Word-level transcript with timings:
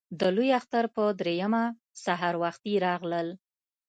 د 0.19 0.21
لوی 0.35 0.49
اختر 0.59 0.85
په 0.95 1.03
درېیمه 1.19 1.63
سهار 2.03 2.35
وختي 2.43 2.73
راغلل. 2.85 3.27